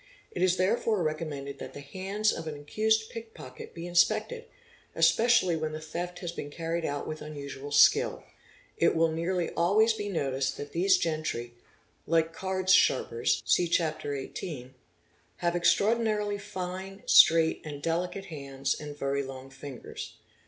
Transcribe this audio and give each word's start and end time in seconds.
It 0.31 0.41
is 0.41 0.57
therefore 0.57 1.03
recommended 1.03 1.59
that 1.59 1.75
the 1.75 1.79
hands 1.79 2.33
© 2.33 2.35
of 2.35 2.47
an 2.47 2.59
accused 2.59 3.11
pickpocket 3.11 3.75
be 3.75 3.85
inspected—especially 3.85 5.55
when 5.55 5.73
the 5.73 5.79
theft 5.79 6.17
has 6.21 6.31
been 6.31 6.49
carried 6.49 6.83
out 6.83 7.05
with 7.05 7.21
unusual 7.21 7.71
skill; 7.71 8.23
it 8.77 8.95
will 8.95 9.11
nearly 9.11 9.51
always 9.51 9.93
be 9.93 10.09
noticed 10.09 10.57
that 10.57 10.71
these 10.71 10.97
gentry—like 10.97 12.33
cards 12.33 12.73
sharpers 12.73 13.43
(see 13.45 13.67
Chap. 13.67 14.03
X 14.03 14.03
VITI.)—have 14.05 15.55
extraordinarily 15.55 16.39
fine, 16.39 17.03
straight, 17.05 17.61
and 17.63 17.79
delicate 17.83 18.25
hands 18.25 18.73
and 18.81 18.97
very 18.97 19.21
long 19.21 19.51
fingers. 19.51 20.13